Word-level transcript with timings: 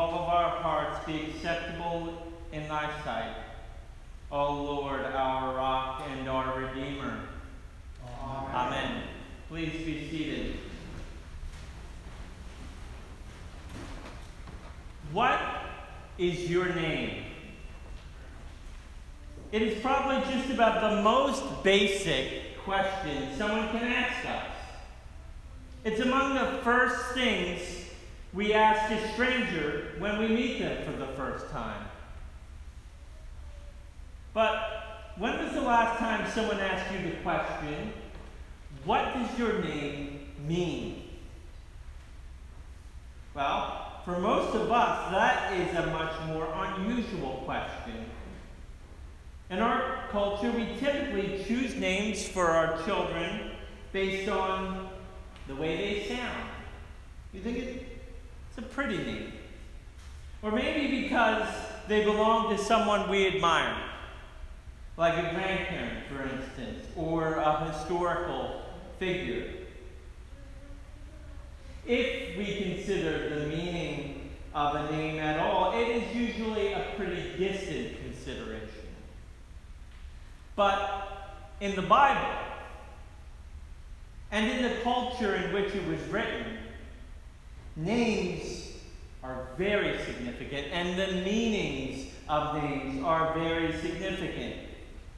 all 0.00 0.14
of 0.14 0.28
our 0.30 0.48
hearts 0.62 1.04
be 1.04 1.26
acceptable 1.26 2.14
in 2.52 2.66
thy 2.68 2.90
sight. 3.04 3.36
O 4.32 4.54
Lord, 4.54 5.02
our 5.02 5.54
rock 5.54 6.02
and 6.08 6.26
our 6.26 6.58
redeemer. 6.58 7.20
Amen. 8.22 8.54
Amen. 8.54 9.02
Please 9.50 9.84
be 9.84 10.08
seated. 10.08 10.56
What 15.12 15.38
is 16.16 16.48
your 16.48 16.72
name? 16.74 17.24
It 19.52 19.60
is 19.60 19.82
probably 19.82 20.32
just 20.32 20.48
about 20.48 20.80
the 20.80 21.02
most 21.02 21.62
basic 21.62 22.56
question 22.60 23.36
someone 23.36 23.68
can 23.68 23.82
ask 23.82 24.26
us. 24.26 24.46
It's 25.84 26.00
among 26.00 26.36
the 26.36 26.62
first 26.62 27.12
things 27.12 27.79
we 28.32 28.52
ask 28.54 28.92
a 28.92 29.12
stranger 29.12 29.92
when 29.98 30.18
we 30.18 30.28
meet 30.28 30.60
them 30.60 30.84
for 30.84 30.96
the 30.96 31.06
first 31.12 31.50
time. 31.50 31.86
But 34.32 35.12
when 35.16 35.44
was 35.44 35.52
the 35.52 35.60
last 35.60 35.98
time 35.98 36.30
someone 36.30 36.60
asked 36.60 36.92
you 36.92 37.10
the 37.10 37.16
question, 37.18 37.92
What 38.84 39.12
does 39.14 39.38
your 39.38 39.62
name 39.62 40.28
mean? 40.46 41.02
Well, 43.34 44.00
for 44.04 44.18
most 44.18 44.54
of 44.54 44.70
us, 44.70 45.10
that 45.12 45.52
is 45.52 45.76
a 45.76 45.86
much 45.88 46.14
more 46.28 46.48
unusual 46.54 47.42
question. 47.44 48.06
In 49.50 49.58
our 49.58 50.04
culture, 50.10 50.50
we 50.52 50.66
typically 50.78 51.44
choose 51.44 51.74
names 51.74 52.26
for 52.26 52.46
our 52.46 52.80
children 52.84 53.50
based 53.92 54.28
on 54.28 54.88
the 55.48 55.56
way 55.56 55.76
they 55.76 56.08
sound. 56.14 56.48
You 57.32 57.40
think 57.40 57.58
it, 57.58 57.89
it's 58.50 58.58
a 58.58 58.62
pretty 58.62 58.98
name. 58.98 59.32
Or 60.42 60.50
maybe 60.50 61.02
because 61.02 61.48
they 61.86 62.04
belong 62.04 62.56
to 62.56 62.62
someone 62.62 63.08
we 63.08 63.26
admire, 63.26 63.76
like 64.96 65.14
a 65.14 65.34
grandparent, 65.34 66.06
for 66.08 66.22
instance, 66.22 66.86
or 66.96 67.34
a 67.34 67.70
historical 67.70 68.62
figure. 68.98 69.50
If 71.86 72.36
we 72.36 72.74
consider 72.74 73.40
the 73.40 73.46
meaning 73.46 74.30
of 74.54 74.74
a 74.74 74.92
name 74.92 75.18
at 75.18 75.40
all, 75.40 75.78
it 75.78 75.88
is 75.88 76.14
usually 76.14 76.72
a 76.72 76.92
pretty 76.96 77.36
distant 77.38 77.96
consideration. 78.02 78.68
But 80.56 81.46
in 81.60 81.76
the 81.76 81.82
Bible, 81.82 82.38
and 84.30 84.50
in 84.50 84.62
the 84.62 84.80
culture 84.82 85.34
in 85.34 85.52
which 85.52 85.74
it 85.74 85.86
was 85.88 86.00
written, 86.08 86.58
names 87.76 88.72
are 89.22 89.48
very 89.56 89.98
significant, 90.04 90.68
and 90.72 90.98
the 90.98 91.22
meanings 91.22 92.12
of 92.28 92.62
names 92.62 93.04
are 93.04 93.34
very 93.34 93.72
significant. 93.80 94.56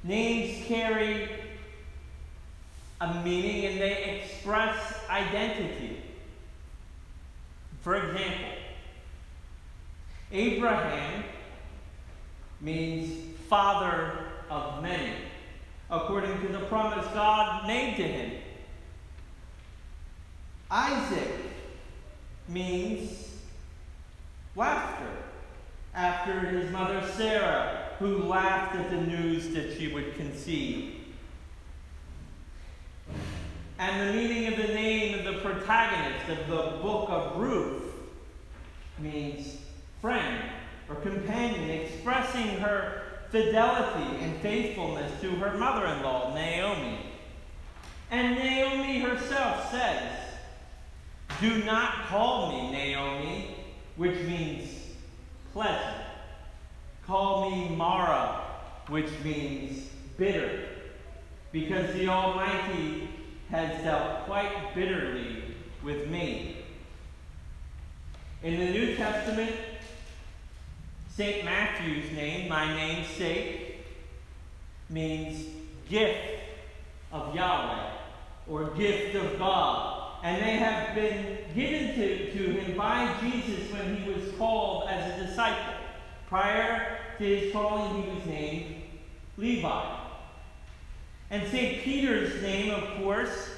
Names 0.05 0.67
carry 0.67 1.29
a 3.01 3.15
meaning 3.23 3.67
and 3.67 3.81
they 3.81 4.21
express 4.21 4.95
identity. 5.09 6.01
For 7.83 7.97
example, 7.97 8.53
Abraham 10.31 11.25
means 12.61 13.37
father 13.49 14.19
of 14.49 14.83
many, 14.83 15.15
according 15.91 16.41
to 16.43 16.49
the 16.49 16.61
promise 16.61 17.07
God 17.13 17.67
made 17.67 17.97
to 17.97 18.03
him. 18.03 18.41
Isaac 20.71 21.29
means 22.53 23.31
laughter, 24.55 25.11
after 25.95 26.41
his 26.41 26.71
mother 26.71 27.07
Sarah, 27.17 27.89
who 27.99 28.19
laughed 28.25 28.77
at 28.77 28.91
the 28.91 29.01
news 29.01 29.51
that 29.55 29.77
she 29.77 29.93
would 29.93 30.15
conceive. 30.17 30.95
And 33.79 34.09
the 34.09 34.13
meaning 34.13 34.53
of 34.53 34.57
the 34.57 34.75
name 34.75 35.19
of 35.19 35.25
the 35.25 35.41
protagonist 35.41 36.29
of 36.29 36.49
the 36.49 36.79
book 36.83 37.09
of 37.11 37.37
Ruth 37.37 37.83
means 38.99 39.59
friend 40.01 40.43
or 40.89 40.97
companion, 40.97 41.71
expressing 41.71 42.59
her 42.59 43.03
fidelity 43.31 44.17
and 44.21 44.37
faithfulness 44.41 45.21
to 45.21 45.31
her 45.37 45.57
mother 45.57 45.87
in 45.87 46.03
law, 46.03 46.35
Naomi. 46.35 46.99
And 48.11 48.37
Naomi 48.37 49.01
herself 49.01 49.71
says, 49.71 50.22
Do 51.41 51.65
not 51.65 52.07
call 52.07 52.53
me 52.53 52.71
Naomi, 52.73 53.57
which 53.97 54.19
means 54.27 54.69
pleasant. 55.53 55.97
Call 57.07 57.51
me 57.51 57.75
Mara, 57.75 58.45
which 58.89 59.11
means 59.25 59.89
bitter, 60.17 60.69
because 61.51 61.93
the 61.95 62.09
Almighty 62.09 63.09
has 63.51 63.83
dealt 63.83 64.25
quite 64.25 64.75
bitterly 64.75 65.43
with 65.83 66.09
me. 66.09 66.59
In 68.43 68.59
the 68.59 68.71
New 68.71 68.97
Testament, 68.97 69.55
St. 71.15 71.45
Matthew's 71.45 72.11
name, 72.13 72.49
my 72.49 72.75
namesake, 72.75 73.85
means 74.89 75.47
gift 75.89 76.19
of 77.13 77.35
Yahweh 77.35 77.91
or 78.49 78.71
gift 78.71 79.15
of 79.15 79.39
God. 79.39 79.92
And 80.23 80.41
they 80.41 80.57
have 80.57 80.95
been 80.95 81.39
given 81.55 81.95
to, 81.97 82.33
to 82.33 82.61
him 82.61 82.77
by 82.77 83.13
Jesus 83.21 83.73
when 83.73 83.97
he 83.97 84.11
was 84.11 84.33
called 84.39 84.89
as 84.89 85.21
a 85.21 85.27
disciple. 85.27 85.75
Prior 86.29 86.99
to 87.19 87.25
his 87.25 87.53
calling, 87.53 88.03
he 88.03 88.11
was 88.11 88.27
named 88.27 88.75
Levi. 89.37 89.97
And 91.31 91.49
St. 91.51 91.83
Peter's 91.83 92.41
name, 92.43 92.73
of 92.73 92.99
course, 92.99 93.51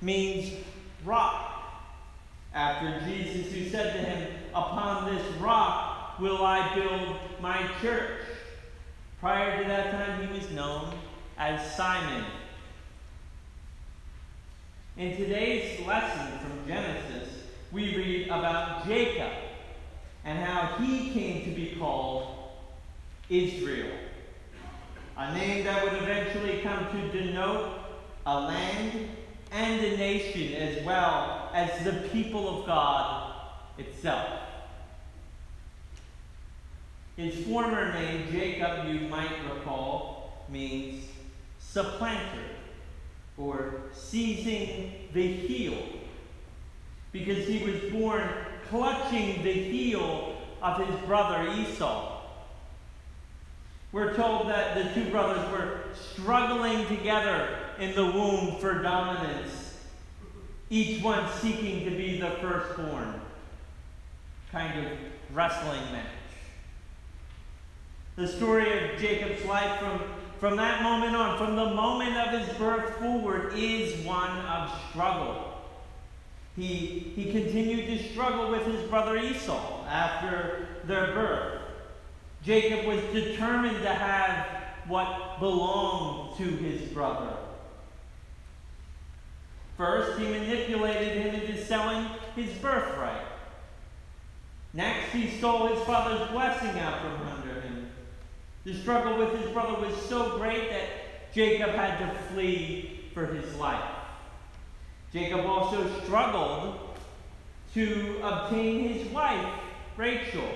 means 0.00 0.52
rock. 1.04 1.46
After 2.52 3.00
Jesus, 3.06 3.52
who 3.52 3.68
said 3.68 3.92
to 3.92 3.98
him, 4.00 4.32
Upon 4.52 5.14
this 5.14 5.24
rock 5.36 6.18
will 6.18 6.44
I 6.44 6.74
build 6.74 7.16
my 7.40 7.70
church. 7.80 8.22
Prior 9.20 9.62
to 9.62 9.68
that 9.68 9.92
time, 9.92 10.26
he 10.26 10.32
was 10.32 10.50
known 10.50 10.92
as 11.38 11.74
Simon. 11.76 12.24
In 14.96 15.16
today's 15.16 15.86
lesson 15.86 16.38
from 16.40 16.66
Genesis, 16.66 17.44
we 17.72 17.96
read 17.96 18.26
about 18.26 18.86
Jacob 18.86 19.32
and 20.24 20.38
how 20.38 20.76
he 20.78 21.10
came 21.10 21.44
to 21.44 21.50
be 21.50 21.76
called 21.78 22.50
Israel, 23.30 23.96
a 25.16 25.32
name 25.32 25.64
that 25.64 25.84
would 25.84 26.02
eventually 26.02 26.60
come 26.62 26.86
to 26.90 27.18
denote 27.18 27.78
a 28.26 28.40
land 28.40 29.08
and 29.52 29.84
a 29.84 29.96
nation 29.96 30.54
as 30.54 30.84
well 30.84 31.50
as 31.54 31.84
the 31.84 32.08
people 32.08 32.60
of 32.60 32.66
God 32.66 33.34
itself. 33.78 34.40
His 37.16 37.46
former 37.46 37.92
name, 37.92 38.30
Jacob, 38.30 38.88
you 38.88 39.08
might 39.08 39.30
recall, 39.54 40.44
means 40.48 41.04
supplanter 41.60 42.59
or 43.40 43.74
seizing 43.92 44.92
the 45.12 45.26
heel 45.26 45.78
because 47.12 47.46
he 47.46 47.64
was 47.64 47.92
born 47.92 48.28
clutching 48.68 49.42
the 49.42 49.52
heel 49.52 50.36
of 50.62 50.86
his 50.86 51.00
brother 51.06 51.50
Esau. 51.52 52.20
We're 53.92 54.14
told 54.14 54.48
that 54.48 54.76
the 54.76 54.94
two 54.94 55.10
brothers 55.10 55.50
were 55.50 55.80
struggling 55.94 56.86
together 56.86 57.58
in 57.80 57.94
the 57.94 58.04
womb 58.04 58.56
for 58.60 58.82
dominance, 58.82 59.78
each 60.68 61.02
one 61.02 61.28
seeking 61.40 61.84
to 61.84 61.90
be 61.90 62.20
the 62.20 62.30
firstborn. 62.30 63.20
Kind 64.52 64.86
of 64.86 64.92
wrestling 65.32 65.80
match. 65.92 66.06
The 68.16 68.28
story 68.28 68.92
of 68.92 69.00
Jacob's 69.00 69.44
life 69.44 69.80
from, 69.80 70.02
from 70.40 70.56
that 70.56 70.82
moment 70.82 71.14
on, 71.14 71.36
from 71.36 71.54
the 71.54 71.66
moment 71.66 72.16
of 72.16 72.40
his 72.40 72.56
birth 72.56 72.96
forward, 72.96 73.52
is 73.54 74.04
one 74.06 74.30
of 74.30 74.72
struggle. 74.88 75.52
He, 76.56 77.12
he 77.14 77.30
continued 77.30 77.86
to 77.86 78.10
struggle 78.10 78.50
with 78.50 78.64
his 78.66 78.88
brother 78.88 79.18
Esau 79.18 79.86
after 79.86 80.66
their 80.84 81.12
birth. 81.12 81.60
Jacob 82.42 82.86
was 82.86 83.00
determined 83.12 83.82
to 83.82 83.92
have 83.92 84.46
what 84.88 85.38
belonged 85.40 86.38
to 86.38 86.44
his 86.44 86.88
brother. 86.88 87.36
First, 89.76 90.18
he 90.18 90.26
manipulated 90.26 91.18
him 91.18 91.34
into 91.34 91.62
selling 91.64 92.06
his 92.34 92.50
birthright. 92.58 93.26
Next, 94.72 95.12
he 95.12 95.28
stole 95.36 95.68
his 95.68 95.82
father's 95.84 96.30
blessing 96.30 96.78
out 96.80 97.00
from 97.02 97.26
him. 97.26 97.39
The 98.64 98.74
struggle 98.74 99.18
with 99.18 99.40
his 99.40 99.50
brother 99.52 99.80
was 99.80 99.96
so 100.02 100.38
great 100.38 100.70
that 100.70 101.32
Jacob 101.32 101.70
had 101.70 101.98
to 101.98 102.18
flee 102.24 103.00
for 103.14 103.26
his 103.26 103.54
life. 103.56 103.90
Jacob 105.12 105.46
also 105.46 105.88
struggled 106.02 106.98
to 107.74 108.20
obtain 108.22 108.88
his 108.88 109.08
wife, 109.08 109.60
Rachel. 109.96 110.48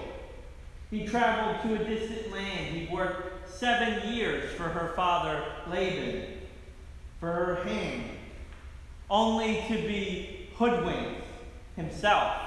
He 0.91 1.07
traveled 1.07 1.63
to 1.63 1.81
a 1.81 1.85
distant 1.85 2.31
land. 2.31 2.77
He 2.77 2.93
worked 2.93 3.49
seven 3.49 4.13
years 4.13 4.53
for 4.53 4.65
her 4.65 4.93
father, 4.95 5.43
Laban, 5.69 6.27
for 7.21 7.33
her 7.33 7.55
hand, 7.65 8.11
only 9.09 9.65
to 9.69 9.75
be 9.75 10.51
hoodwinked 10.57 11.23
himself. 11.75 12.44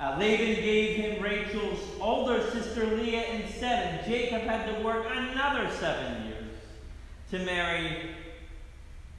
Uh, 0.00 0.16
Laban 0.18 0.54
gave 0.54 0.96
him 0.96 1.22
Rachel's 1.22 1.78
older 2.00 2.42
sister 2.50 2.86
Leah 2.86 3.24
instead, 3.34 3.98
and 3.98 4.06
Jacob 4.10 4.42
had 4.42 4.74
to 4.74 4.82
work 4.82 5.06
another 5.10 5.70
seven 5.74 6.24
years 6.24 6.54
to 7.30 7.38
marry 7.40 8.10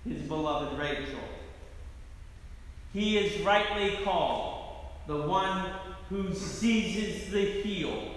his 0.03 0.23
beloved 0.23 0.79
Rachel. 0.79 1.19
He 2.93 3.19
is 3.19 3.41
rightly 3.43 4.03
called 4.03 4.87
the 5.05 5.21
one 5.21 5.71
who 6.09 6.33
seizes 6.33 7.31
the 7.31 7.61
heel. 7.61 8.15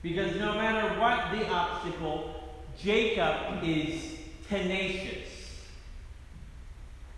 Because 0.00 0.36
no 0.36 0.54
matter 0.54 1.00
what 1.00 1.32
the 1.32 1.48
obstacle, 1.48 2.34
Jacob 2.78 3.64
is 3.64 4.16
tenacious. 4.48 5.28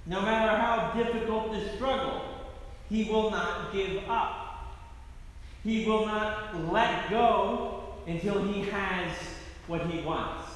No 0.07 0.23
matter 0.23 0.57
how 0.57 0.93
difficult 0.97 1.53
the 1.53 1.77
struggle, 1.77 2.23
he 2.89 3.05
will 3.05 3.31
not 3.31 3.71
give 3.73 4.03
up. 4.09 4.38
He 5.65 5.85
will 5.87 6.07
not 6.07 6.71
let 6.73 7.11
go 7.11 7.85
until 8.07 8.43
he 8.45 8.63
has 8.71 9.17
what 9.67 9.87
he 9.87 10.01
wants. 10.03 10.49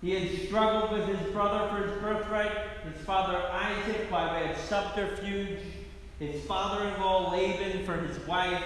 He 0.00 0.12
had 0.12 0.46
struggled 0.46 0.92
with 0.92 1.18
his 1.18 1.32
brother 1.32 1.68
for 1.68 1.86
his 1.86 2.00
birthright, 2.02 2.52
his 2.90 3.04
father 3.04 3.36
Isaac 3.52 4.10
by 4.10 4.32
way 4.32 4.50
of 4.50 4.56
subterfuge, 4.56 5.60
his 6.18 6.42
father 6.44 6.88
in 6.88 7.00
law 7.00 7.30
Laban 7.32 7.84
for 7.84 7.96
his 7.96 8.18
wife, 8.26 8.62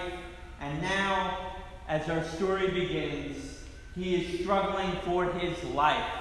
and 0.61 0.81
now, 0.81 1.55
as 1.87 2.09
our 2.09 2.23
story 2.23 2.69
begins, 2.69 3.63
he 3.95 4.15
is 4.15 4.41
struggling 4.41 4.91
for 5.03 5.25
his 5.25 5.61
life. 5.65 6.11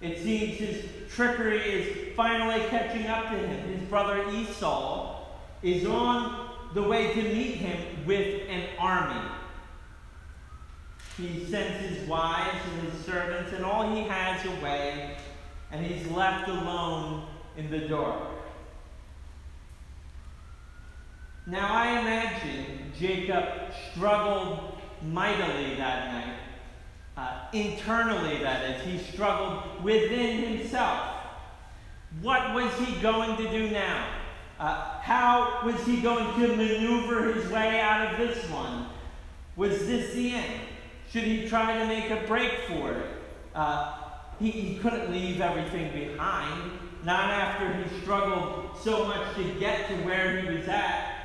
It 0.00 0.22
seems 0.22 0.56
his 0.56 0.84
trickery 1.10 1.60
is 1.60 2.14
finally 2.14 2.64
catching 2.68 3.06
up 3.06 3.30
to 3.30 3.36
him. 3.36 3.78
His 3.78 3.88
brother 3.88 4.26
Esau 4.30 5.19
is 5.62 5.86
on 5.86 6.50
the 6.74 6.82
way 6.82 7.12
to 7.12 7.22
meet 7.22 7.56
him 7.56 8.06
with 8.06 8.48
an 8.48 8.64
army. 8.78 9.28
He 11.16 11.44
sends 11.46 11.86
his 11.86 12.08
wives 12.08 12.58
and 12.72 12.90
his 12.90 13.04
servants 13.04 13.52
and 13.52 13.64
all 13.64 13.94
he 13.94 14.02
has 14.02 14.44
away, 14.58 15.16
and 15.70 15.84
he's 15.84 16.06
left 16.08 16.48
alone 16.48 17.26
in 17.56 17.70
the 17.70 17.80
dark. 17.80 18.28
Now 21.46 21.74
I 21.74 22.00
imagine 22.00 22.92
Jacob 22.98 23.44
struggled 23.90 24.78
mightily 25.02 25.74
that 25.76 26.12
night. 26.12 26.36
Uh, 27.16 27.40
internally, 27.52 28.38
that 28.38 28.70
is, 28.70 28.82
he 28.84 29.12
struggled 29.12 29.82
within 29.82 30.58
himself. 30.58 31.16
What 32.22 32.54
was 32.54 32.72
he 32.78 33.00
going 33.00 33.36
to 33.36 33.50
do 33.50 33.70
now? 33.70 34.06
Uh, 34.58 34.89
how 35.00 35.62
was 35.64 35.84
he 35.86 36.00
going 36.00 36.40
to 36.40 36.56
maneuver 36.56 37.32
his 37.32 37.50
way 37.50 37.80
out 37.80 38.12
of 38.12 38.18
this 38.18 38.48
one? 38.50 38.86
Was 39.56 39.86
this 39.86 40.14
the 40.14 40.34
end? 40.34 40.60
Should 41.10 41.24
he 41.24 41.48
try 41.48 41.78
to 41.78 41.86
make 41.86 42.10
a 42.10 42.26
break 42.26 42.52
for 42.68 42.92
it? 42.92 43.06
Uh, 43.54 43.98
he, 44.38 44.50
he 44.50 44.78
couldn't 44.78 45.10
leave 45.10 45.40
everything 45.40 45.92
behind, 45.92 46.72
not 47.04 47.30
after 47.30 47.72
he 47.72 48.00
struggled 48.00 48.76
so 48.82 49.06
much 49.06 49.34
to 49.36 49.44
get 49.58 49.88
to 49.88 49.94
where 50.04 50.40
he 50.40 50.56
was 50.56 50.68
at. 50.68 51.16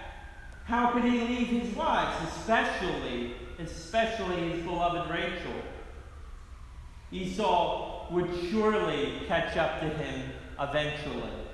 How 0.63 0.91
could 0.91 1.03
he 1.03 1.19
leave 1.19 1.47
his 1.47 1.75
wives, 1.75 2.17
especially, 2.29 3.35
especially 3.59 4.49
his 4.49 4.63
beloved 4.63 5.11
Rachel? 5.11 5.53
Esau 7.11 8.11
would 8.11 8.29
surely 8.49 9.21
catch 9.27 9.55
up 9.57 9.79
to 9.81 9.89
him 9.89 10.31
eventually. 10.59 11.44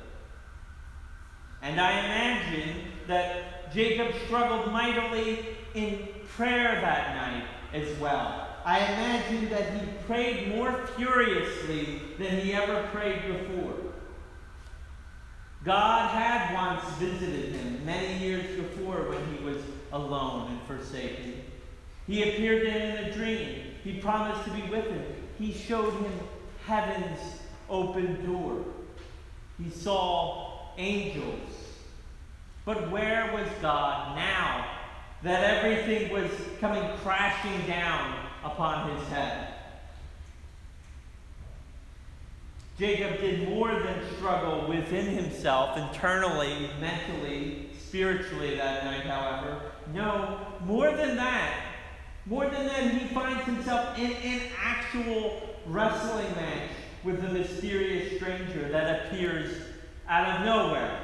And 1.62 1.80
I 1.80 1.92
imagine 2.00 2.92
that 3.08 3.74
Jacob 3.74 4.14
struggled 4.26 4.72
mightily 4.72 5.46
in 5.74 6.08
prayer 6.36 6.82
that 6.82 7.16
night 7.16 7.46
as 7.74 7.98
well. 8.00 8.48
I 8.66 8.80
imagine 8.80 9.50
that 9.50 9.74
he 9.74 9.88
prayed 10.06 10.56
more 10.56 10.86
furiously 10.98 12.02
than 12.20 12.40
he 12.42 12.54
ever 12.54 12.88
prayed 12.92 13.22
before. 13.28 13.74
God 15.64 16.10
had 16.10 16.54
once 16.56 16.84
visited 16.98 17.54
him 17.54 17.86
many 17.86 18.18
years 18.18 18.60
before 18.60 19.10
when 19.10 19.36
he 19.36 19.44
was 19.44 19.58
alone 19.94 20.52
and 20.52 20.62
forsaken. 20.64 21.42
He 22.08 22.24
appeared 22.24 22.64
to 22.64 22.72
him 22.72 22.98
in 22.98 23.06
a 23.06 23.14
dream. 23.14 23.66
He 23.84 24.00
promised 24.00 24.44
to 24.46 24.52
be 24.52 24.64
with 24.64 24.86
him. 24.86 25.04
He 25.38 25.54
showed 25.54 25.94
him 25.94 26.12
heaven's 26.66 27.20
open 27.70 28.26
door. 28.26 28.64
He 29.62 29.70
saw 29.70 30.51
angels. 30.78 31.50
But 32.66 32.92
where 32.92 33.32
was 33.34 33.48
God 33.62 34.16
now 34.16 34.66
that 35.24 35.64
everything 35.64 36.12
was 36.12 36.32
coming 36.60 36.84
crashing 37.04 37.68
down 37.68 38.16
upon 38.44 38.96
his 38.96 39.08
head. 39.10 39.48
Jacob 42.80 43.20
did 43.20 43.48
more 43.48 43.72
than 43.72 44.16
struggle 44.16 44.68
within 44.68 45.06
himself, 45.06 45.78
internally, 45.78 46.70
mentally, 46.80 47.70
spiritually 47.80 48.56
that 48.56 48.84
night, 48.84 49.06
however. 49.06 49.62
No, 49.94 50.40
more 50.66 50.92
than 50.92 51.16
that, 51.18 51.54
more 52.26 52.50
than 52.50 52.66
that, 52.66 52.92
he 52.92 53.08
finds 53.14 53.44
himself 53.44 53.98
in 54.00 54.12
an 54.12 54.42
actual 54.60 55.42
wrestling 55.68 56.32
match 56.36 56.70
with 57.04 57.24
a 57.24 57.30
mysterious 57.30 58.16
stranger 58.18 58.70
that 58.70 59.06
appears 59.06 59.54
out 60.08 60.40
of 60.40 60.46
nowhere. 60.46 61.00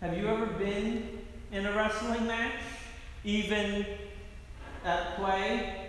Have 0.00 0.16
you 0.16 0.28
ever 0.28 0.46
been 0.46 1.20
in 1.52 1.66
a 1.66 1.72
wrestling 1.76 2.26
match? 2.26 2.60
Even 3.24 3.84
at 4.84 5.16
play? 5.16 5.88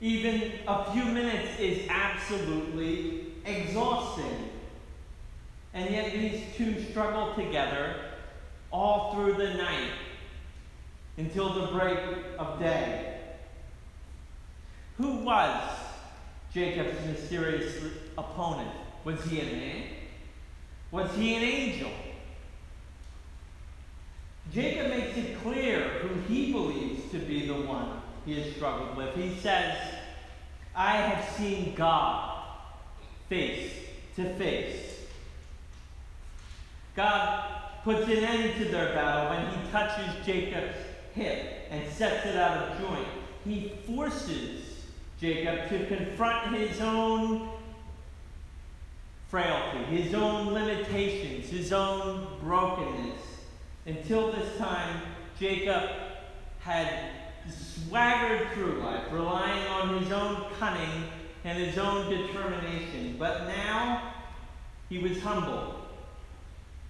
Even 0.00 0.52
a 0.66 0.92
few 0.92 1.04
minutes 1.04 1.58
is 1.58 1.86
absolutely 1.88 3.32
exhausting. 3.46 4.50
And 5.72 5.90
yet 5.90 6.12
these 6.12 6.42
two 6.56 6.82
struggle 6.90 7.34
together 7.34 7.96
all 8.72 9.14
through 9.14 9.34
the 9.34 9.54
night 9.54 9.92
until 11.16 11.52
the 11.52 11.72
break 11.72 11.98
of 12.38 12.58
day. 12.58 13.20
Who 14.96 15.24
was 15.24 15.62
Jacob's 16.52 17.06
mysterious 17.06 17.74
opponent? 18.18 18.70
Was 19.04 19.22
he 19.24 19.40
a 19.40 19.44
man? 19.44 19.82
Was 20.90 21.14
he 21.14 21.36
an 21.36 21.42
angel? 21.42 21.90
Jacob 24.52 24.90
makes 24.90 25.16
it 25.16 25.40
clear 25.42 25.80
who 26.00 26.20
he 26.32 26.52
believes 26.52 27.10
to 27.12 27.18
be 27.18 27.46
the 27.46 27.54
one 27.54 28.00
he 28.26 28.40
has 28.40 28.54
struggled 28.56 28.96
with. 28.96 29.14
He 29.14 29.36
says, 29.36 29.76
I 30.74 30.96
have 30.96 31.36
seen 31.36 31.74
God 31.74 32.42
face 33.28 33.72
to 34.16 34.34
face. 34.34 35.06
God 36.96 37.44
puts 37.84 38.04
an 38.06 38.24
end 38.24 38.58
to 38.58 38.64
their 38.66 38.92
battle 38.92 39.30
when 39.30 39.46
he 39.52 39.70
touches 39.70 40.26
Jacob's 40.26 40.76
hip 41.14 41.68
and 41.70 41.90
sets 41.92 42.26
it 42.26 42.36
out 42.36 42.58
of 42.58 42.80
joint. 42.80 43.08
He 43.44 43.72
forces 43.86 44.69
Jacob 45.20 45.68
to 45.68 45.86
confront 45.86 46.56
his 46.56 46.80
own 46.80 47.50
frailty, 49.28 49.78
his 49.84 50.14
own 50.14 50.54
limitations, 50.54 51.50
his 51.50 51.72
own 51.74 52.26
brokenness. 52.40 53.20
Until 53.84 54.32
this 54.32 54.56
time, 54.56 55.02
Jacob 55.38 55.90
had 56.60 57.10
swaggered 57.48 58.48
through 58.52 58.80
life, 58.80 59.12
relying 59.12 59.66
on 59.68 60.02
his 60.02 60.10
own 60.10 60.46
cunning 60.58 61.04
and 61.44 61.58
his 61.58 61.76
own 61.76 62.08
determination. 62.08 63.16
But 63.18 63.46
now 63.46 64.14
he 64.88 64.98
was 64.98 65.20
humble. 65.20 65.86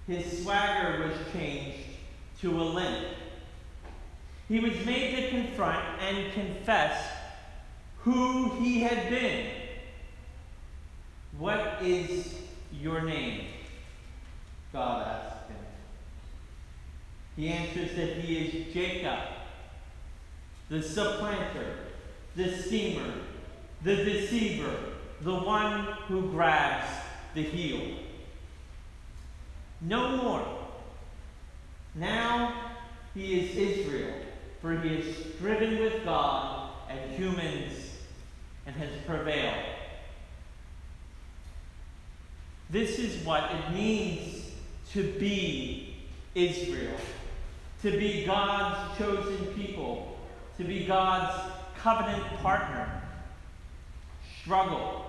His 0.07 0.43
swagger 0.43 1.09
was 1.09 1.33
changed 1.33 1.87
to 2.43 2.61
a 2.61 2.63
limp. 2.63 3.09
He 4.49 4.61
was 4.61 4.73
made 4.87 5.17
to 5.17 5.31
confront 5.31 6.01
and 6.01 6.33
confess 6.33 7.20
who 8.03 8.51
he 8.61 8.81
had 8.81 9.11
been. 9.11 9.47
What 11.39 11.79
is 11.83 12.35
your 12.73 13.03
name? 13.03 13.47
God 14.73 15.07
asked. 15.07 15.49
Him. 15.49 15.57
He 17.37 17.49
answers 17.49 17.97
that 17.97 18.17
he 18.19 18.37
is 18.37 18.73
Jacob, 18.73 19.19
the 20.69 20.83
supplanter, 20.83 21.77
the 22.37 22.57
schemer, 22.57 23.13
the 23.83 23.97
deceiver, 23.97 24.77
the 25.23 25.35
one 25.35 25.85
who 26.09 26.31
grabs 26.31 26.87
the 27.35 27.43
heel. 27.43 27.97
No 29.81 30.17
more. 30.17 30.59
Now 31.95 32.73
he 33.15 33.41
is 33.41 33.57
Israel, 33.57 34.15
for 34.61 34.79
he 34.79 34.97
is 34.97 35.35
striven 35.35 35.81
with 35.81 36.05
God 36.05 36.71
and 36.89 37.11
humans 37.13 37.80
and 38.67 38.77
has 38.77 38.91
prevailed. 39.07 39.65
This 42.71 42.99
is 42.99 43.25
what 43.25 43.51
it 43.51 43.75
means 43.75 44.53
to 44.93 45.03
be 45.19 45.97
Israel, 46.35 46.97
to 47.83 47.91
be 47.91 48.25
God's 48.25 48.97
chosen 48.99 49.47
people, 49.55 50.19
to 50.57 50.65
be 50.65 50.85
God's 50.85 51.53
covenant 51.83 52.25
partner. 52.39 53.03
Struggle. 54.41 55.07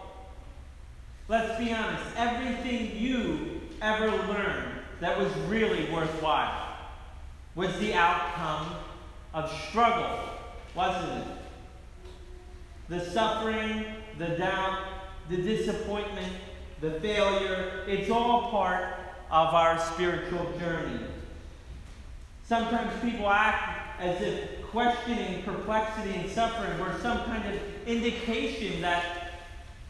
Let's 1.27 1.58
be 1.63 1.72
honest, 1.72 2.03
everything 2.17 2.98
you 2.98 3.62
ever 3.81 4.10
learned 4.10 4.79
that 5.00 5.17
was 5.17 5.31
really 5.48 5.91
worthwhile 5.91 6.75
was 7.55 7.77
the 7.79 7.93
outcome 7.93 8.75
of 9.34 9.51
struggle, 9.70 10.20
wasn't 10.75 11.27
it? 11.27 11.40
The 12.91 13.00
suffering, 13.00 13.86
the 14.17 14.27
doubt, 14.36 14.79
the 15.29 15.38
disappointment, 15.38 16.33
the 16.81 16.91
failure, 17.00 17.86
it's 17.88 18.12
all 18.12 18.51
part 18.51 18.95
of 19.31 19.53
our 19.53 19.79
spiritual 19.79 20.51
journey. 20.60 21.00
Sometimes 22.43 22.91
people 23.01 23.29
act 23.29 24.01
as 24.01 24.21
if 24.21 24.62
questioning, 24.63 25.41
perplexity, 25.43 26.15
and 26.15 26.29
suffering 26.29 26.77
were 26.81 27.00
some 27.00 27.24
kind 27.24 27.48
of 27.48 27.62
indication 27.88 28.81
that 28.81 29.39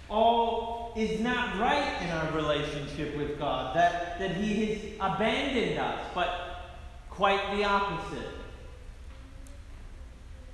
all 0.07 0.93
is 0.95 1.19
not 1.21 1.57
right 1.59 2.03
in 2.03 2.09
our 2.11 2.31
relationship 2.33 3.17
with 3.17 3.39
God, 3.39 3.75
that, 3.75 4.19
that 4.19 4.35
He 4.35 4.63
has 4.65 5.13
abandoned 5.15 5.79
us, 5.79 6.05
but 6.13 6.75
quite 7.09 7.57
the 7.57 7.63
opposite. 7.63 8.27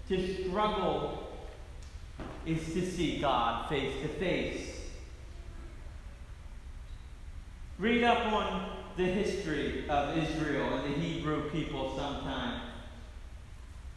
To 0.08 0.46
struggle 0.46 1.26
is 2.48 2.74
to 2.74 2.89
see 2.89 3.20
God 3.20 3.70
face 3.70 3.94
to 4.01 4.08
face. 4.08 4.82
Read 7.77 8.04
up 8.04 8.32
on 8.32 8.72
the 8.96 9.06
history 9.06 9.88
of 9.89 10.18
Israel 10.18 10.75
and 10.75 10.94
the 10.94 11.00
Hebrew 11.00 11.50
people 11.51 11.96
sometime. 11.96 12.62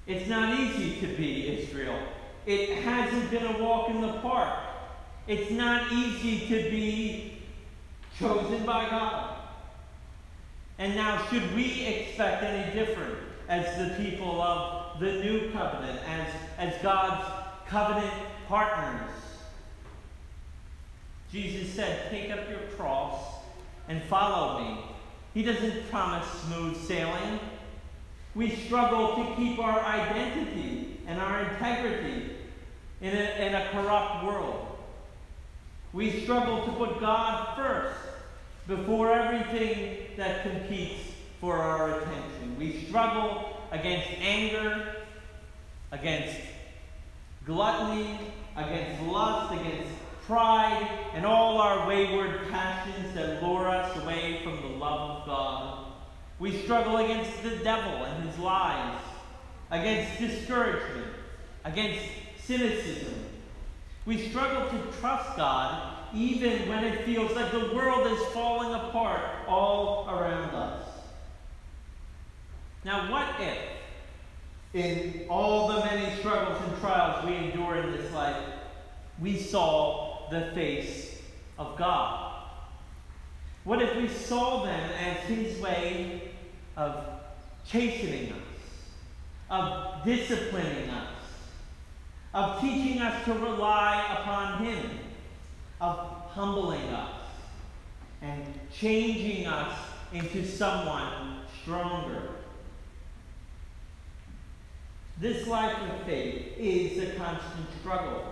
It's 0.07 0.29
not 0.29 0.59
easy 0.59 1.01
to 1.01 1.07
be 1.17 1.61
Israel. 1.61 1.99
It 2.45 2.83
hasn't 2.83 3.31
been 3.31 3.47
a 3.47 3.63
walk 3.63 3.91
in 3.91 4.01
the 4.01 4.15
park. 4.15 4.59
It's 5.27 5.51
not 5.51 5.93
easy 5.93 6.49
to 6.49 6.71
be 6.71 7.39
chosen 8.19 8.67
by 8.67 8.91
God. 8.91 9.37
And 10.79 10.95
now, 10.95 11.27
should 11.27 11.55
we 11.55 11.85
expect 11.85 12.43
any 12.43 12.75
different 12.75 13.19
as 13.49 13.67
the 13.79 14.03
people 14.03 14.41
of 14.41 15.01
the 15.01 15.13
new 15.13 15.51
covenant, 15.53 16.01
as, 16.07 16.33
as 16.59 16.83
God's 16.83 17.25
covenant 17.69 18.13
partners? 18.51 19.09
Jesus 21.33 21.73
said, 21.73 22.11
Take 22.11 22.31
up 22.33 22.51
your 22.51 22.59
cross 22.77 23.17
and 23.89 24.03
follow 24.03 24.61
me. 24.61 24.81
He 25.33 25.43
doesn't 25.45 25.89
promise 25.89 26.27
smooth 26.47 26.77
sailing. 26.77 27.39
We 28.35 28.51
struggle 28.51 29.17
to 29.17 29.37
keep 29.37 29.61
our 29.61 29.81
identity 29.81 31.01
and 31.07 31.21
our 31.21 31.43
integrity 31.45 32.33
in 33.01 33.15
a, 33.15 33.47
in 33.47 33.55
a 33.55 33.69
corrupt 33.71 34.25
world. 34.25 34.67
We 35.93 36.23
struggle 36.23 36.65
to 36.67 36.73
put 36.73 37.01
God 37.01 37.57
first 37.57 37.99
before 38.67 39.13
everything 39.13 39.99
that 40.17 40.43
competes 40.43 41.01
for 41.41 41.57
our 41.57 42.01
attention. 42.01 42.57
We 42.59 42.85
struggle 42.85 43.61
against 43.71 44.09
anger, 44.21 44.97
against 45.93 46.37
gluttony, 47.47 48.19
against 48.57 49.03
lust, 49.03 49.55
against 49.55 49.93
pride, 50.27 50.89
and 51.15 51.27
all 51.27 51.59
our 51.59 51.87
wayward 51.89 52.49
passions 52.51 53.15
that 53.15 53.43
lure 53.43 53.69
us 53.69 53.97
away 54.03 54.41
from 54.45 54.61
the 54.63 54.77
love 54.77 55.21
of 55.21 55.27
God. 55.27 55.93
We 56.39 56.63
struggle 56.63 56.99
against 56.99 57.43
the 57.43 57.57
devil 57.57 58.05
and 58.05 58.29
his 58.29 58.39
lies, 58.39 59.01
against 59.71 60.19
discouragement, 60.21 61.13
against 61.65 62.05
cynicism. 62.39 63.27
We 64.07 64.29
struggle 64.29 64.69
to 64.71 64.99
trust 64.99 65.37
God 65.37 65.99
even 66.15 66.69
when 66.69 66.85
it 66.85 67.05
feels 67.05 67.33
like 67.33 67.53
the 67.53 67.73
world 67.75 68.07
is 68.07 68.21
falling 68.33 68.75
apart 68.75 69.21
all 69.47 70.09
around 70.09 70.55
us. 70.55 70.89
Now, 72.85 73.11
what 73.13 73.41
if, 73.41 73.59
in 74.73 75.27
all 75.29 75.69
the 75.69 75.85
many 75.85 76.17
struggles 76.19 76.59
and 76.67 76.81
trials 76.81 77.27
we 77.27 77.35
endure 77.37 77.77
in 77.77 77.93
this 77.93 78.13
life, 78.13 78.37
we 79.21 79.37
saw 79.37 80.29
the 80.31 80.53
face 80.55 81.21
of 81.59 81.77
God? 81.77 82.45
What 83.65 83.83
if 83.83 83.97
we 83.97 84.09
saw 84.09 84.65
them 84.65 84.91
as 84.93 85.19
His 85.25 85.61
way 85.61 86.33
of 86.77 87.05
chastening 87.67 88.33
us, 88.33 88.39
of 89.51 90.05
disciplining 90.05 90.89
us, 90.91 91.09
of 92.33 92.61
teaching 92.61 93.01
us 93.01 93.25
to 93.25 93.35
rely 93.35 94.19
upon 94.21 94.65
Him, 94.65 94.99
of 95.81 95.99
humbling 96.31 96.89
us, 96.91 97.21
and 98.23 98.45
changing 98.73 99.47
us 99.47 99.79
into 100.13 100.47
someone 100.47 101.41
stronger. 101.63 102.40
This 105.21 105.47
life 105.47 105.77
of 105.77 106.07
faith 106.07 106.55
is 106.57 106.99
a 106.99 107.15
constant 107.17 107.67
struggle. 107.79 108.25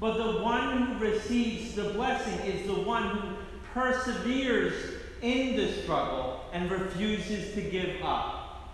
But 0.00 0.16
the 0.16 0.40
one 0.40 0.82
who 0.82 1.04
receives 1.04 1.74
the 1.74 1.90
blessing 1.90 2.40
is 2.50 2.66
the 2.66 2.80
one 2.80 3.10
who 3.10 3.36
perseveres 3.74 4.72
in 5.20 5.56
the 5.56 5.70
struggle 5.82 6.46
and 6.54 6.70
refuses 6.70 7.52
to 7.54 7.60
give 7.60 8.02
up. 8.02 8.72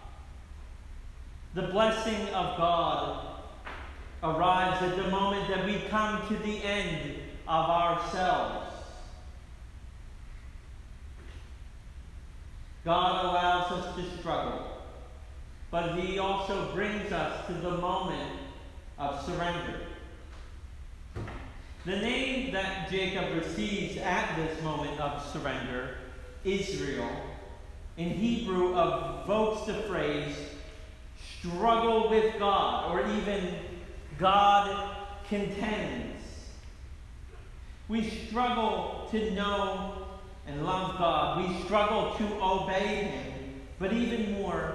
The 1.54 1.62
blessing 1.62 2.28
of 2.28 2.56
God 2.56 3.26
arrives 4.22 4.80
at 4.82 4.96
the 4.96 5.10
moment 5.10 5.48
that 5.48 5.66
we 5.66 5.80
come 5.88 6.24
to 6.28 6.36
the 6.36 6.62
end 6.62 7.16
of 7.48 7.68
ourselves. 7.68 8.72
God 12.84 13.24
allows 13.24 13.72
us 13.72 13.96
to 13.96 14.18
struggle, 14.18 14.65
but 15.70 15.96
He 15.96 16.18
also 16.18 16.72
brings 16.74 17.12
us 17.12 17.46
to 17.46 17.52
the 17.54 17.78
moment 17.78 18.32
of 18.98 19.24
surrender. 19.24 19.80
The 21.84 21.96
name 21.96 22.52
that 22.52 22.90
Jacob 22.90 23.36
receives 23.36 23.96
at 23.98 24.36
this 24.36 24.60
moment 24.62 24.98
of 25.00 25.24
surrender, 25.32 25.98
Israel, 26.44 27.10
in 27.96 28.10
Hebrew 28.10 28.72
evokes 28.72 29.66
the 29.66 29.74
phrase 29.82 30.34
struggle 31.38 32.10
with 32.10 32.38
God, 32.38 32.90
or 32.90 33.08
even 33.18 33.54
God 34.18 34.96
contends. 35.28 36.22
We 37.88 38.08
struggle 38.08 39.08
to 39.12 39.30
know 39.32 40.06
and 40.46 40.64
love 40.64 40.98
God. 40.98 41.46
We 41.46 41.62
struggle 41.64 42.14
to 42.16 42.42
obey 42.42 43.04
Him. 43.04 43.32
But 43.78 43.92
even 43.92 44.32
more, 44.32 44.74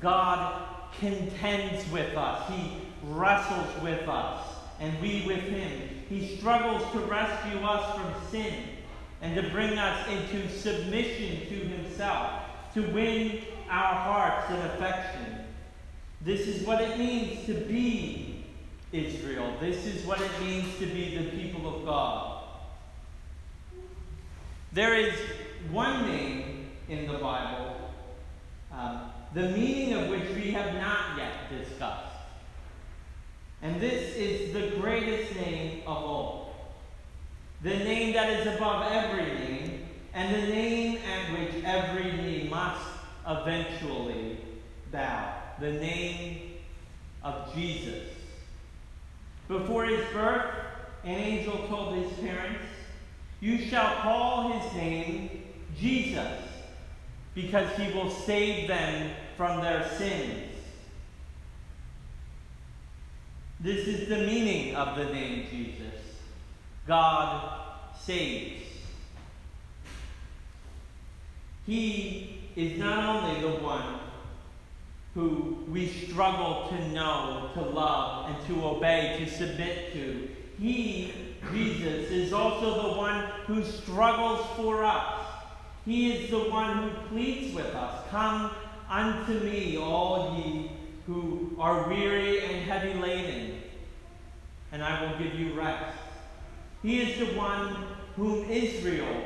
God 0.00 0.62
contends 0.98 1.88
with 1.90 2.16
us. 2.16 2.50
He 2.50 2.72
wrestles 3.04 3.82
with 3.82 4.08
us, 4.08 4.44
and 4.80 5.00
we 5.00 5.24
with 5.26 5.42
Him. 5.42 6.04
He 6.08 6.36
struggles 6.36 6.82
to 6.92 6.98
rescue 7.00 7.60
us 7.60 7.96
from 7.96 8.30
sin 8.30 8.54
and 9.20 9.34
to 9.36 9.50
bring 9.50 9.78
us 9.78 10.08
into 10.08 10.48
submission 10.48 11.40
to 11.48 11.54
Himself, 11.54 12.42
to 12.74 12.82
win 12.92 13.42
our 13.68 13.94
hearts 13.94 14.50
and 14.50 14.62
affection. 14.72 15.38
This 16.20 16.46
is 16.46 16.66
what 16.66 16.80
it 16.80 16.98
means 16.98 17.46
to 17.46 17.54
be 17.54 18.44
Israel. 18.92 19.54
This 19.60 19.86
is 19.86 20.04
what 20.04 20.20
it 20.20 20.30
means 20.40 20.78
to 20.78 20.86
be 20.86 21.16
the 21.16 21.30
people 21.30 21.76
of 21.76 21.84
God. 21.84 22.44
There 24.72 24.94
is 24.94 25.14
one 25.70 26.06
name 26.06 26.70
in 26.88 27.06
the 27.06 27.18
Bible, 27.18 27.90
um, 28.72 29.10
the 29.34 29.48
meaning 29.48 29.94
of 29.94 30.08
which 30.08 30.28
we 30.34 30.50
have 30.50 30.74
not 30.74 31.16
yet 31.16 31.48
discussed. 31.50 32.16
And 33.62 33.80
this 33.80 34.16
is 34.16 34.52
the 34.52 34.80
greatest 34.80 35.34
name 35.36 35.82
of 35.86 35.96
all. 35.96 36.74
The 37.62 37.70
name 37.70 38.12
that 38.14 38.28
is 38.30 38.54
above 38.56 38.90
every 38.92 39.24
name, 39.24 39.86
and 40.12 40.34
the 40.34 40.48
name 40.48 40.98
at 40.98 41.32
which 41.32 41.64
every 41.64 42.12
knee 42.12 42.48
must 42.50 42.84
eventually 43.26 44.38
bow. 44.90 45.36
The 45.60 45.72
name 45.72 46.54
of 47.22 47.54
Jesus. 47.54 48.08
Before 49.48 49.84
his 49.84 50.04
birth, 50.12 50.54
an 51.04 51.14
angel 51.14 51.66
told 51.68 51.94
his 51.96 52.12
parents, 52.18 52.64
You 53.40 53.58
shall 53.58 53.94
call 53.96 54.58
his 54.58 54.72
name 54.74 55.44
Jesus, 55.78 56.42
because 57.34 57.70
he 57.76 57.92
will 57.92 58.10
save 58.10 58.68
them 58.68 59.12
from 59.36 59.60
their 59.60 59.88
sins. 59.96 60.52
This 63.60 63.86
is 63.86 64.08
the 64.08 64.18
meaning 64.18 64.74
of 64.74 64.96
the 64.96 65.04
name 65.04 65.46
Jesus. 65.50 66.00
God 66.86 67.60
saves. 67.98 68.64
He 71.66 72.40
is 72.56 72.78
not 72.78 73.04
only 73.04 73.40
the 73.40 73.62
one 73.62 74.00
who 75.14 75.58
we 75.68 75.86
struggle 75.86 76.68
to 76.70 76.88
know, 76.88 77.50
to 77.54 77.60
love, 77.60 78.30
and 78.30 78.46
to 78.46 78.66
obey, 78.66 79.16
to 79.20 79.30
submit 79.30 79.92
to. 79.92 80.28
He, 80.58 81.12
Jesus, 81.52 82.10
is 82.10 82.32
also 82.32 82.90
the 82.90 82.98
one 82.98 83.24
who 83.46 83.62
struggles 83.62 84.46
for 84.56 84.84
us. 84.84 85.24
He 85.84 86.12
is 86.12 86.30
the 86.30 86.50
one 86.50 86.78
who 86.78 86.90
pleads 87.08 87.54
with 87.54 87.74
us 87.74 88.08
Come 88.10 88.50
unto 88.92 89.40
me, 89.40 89.78
all 89.78 90.36
ye 90.36 90.70
who 91.06 91.50
are 91.58 91.88
weary 91.88 92.40
and 92.44 92.70
heavy 92.70 92.92
laden, 93.00 93.62
and 94.70 94.82
I 94.82 95.02
will 95.02 95.18
give 95.18 95.34
you 95.38 95.54
rest. 95.54 95.96
He 96.82 97.00
is 97.00 97.18
the 97.18 97.34
one 97.38 97.74
whom 98.16 98.48
Israel 98.50 99.24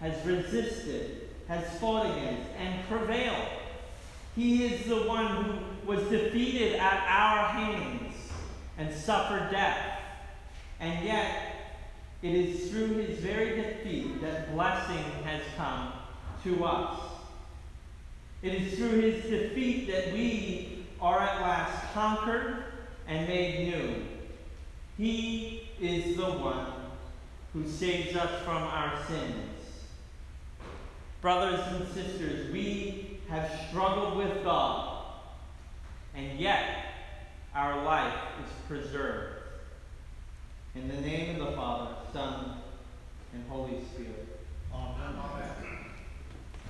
has 0.00 0.24
resisted, 0.26 1.28
has 1.46 1.78
fought 1.78 2.06
against, 2.06 2.48
and 2.58 2.88
prevailed. 2.88 3.48
He 4.34 4.64
is 4.64 4.86
the 4.86 5.02
one 5.02 5.44
who 5.44 5.86
was 5.86 6.08
defeated 6.08 6.76
at 6.76 7.06
our 7.06 7.48
hands 7.48 8.14
and 8.78 8.94
suffered 8.94 9.50
death. 9.50 10.00
And 10.80 11.04
yet, 11.04 11.54
it 12.22 12.34
is 12.34 12.70
through 12.70 12.94
his 12.94 13.18
very 13.18 13.60
defeat 13.60 14.22
that 14.22 14.52
blessing 14.54 15.04
has 15.24 15.42
come 15.56 15.92
to 16.44 16.64
us. 16.64 17.15
It 18.42 18.54
is 18.54 18.78
through 18.78 19.00
his 19.00 19.24
defeat 19.24 19.88
that 19.88 20.12
we 20.12 20.86
are 21.00 21.20
at 21.20 21.40
last 21.40 21.92
conquered 21.92 22.64
and 23.06 23.26
made 23.28 23.68
new. 23.68 24.04
He 24.98 25.70
is 25.80 26.16
the 26.16 26.30
one 26.30 26.66
who 27.52 27.68
saves 27.68 28.16
us 28.16 28.42
from 28.44 28.62
our 28.62 29.02
sins. 29.06 29.56
Brothers 31.20 31.60
and 31.72 31.88
sisters, 31.88 32.52
we 32.52 33.20
have 33.28 33.50
struggled 33.68 34.16
with 34.16 34.44
God, 34.44 35.04
and 36.14 36.38
yet 36.38 36.86
our 37.54 37.82
life 37.84 38.14
is 38.44 38.52
preserved. 38.68 39.32
In 40.74 40.88
the 40.88 41.00
name 41.00 41.40
of 41.40 41.46
the 41.46 41.56
Father, 41.56 41.94
Son, 42.12 42.58
and 43.32 43.48
Holy 43.48 43.80
Spirit. 43.92 44.40
Amen. 44.72 45.14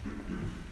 Amen. 0.07 0.63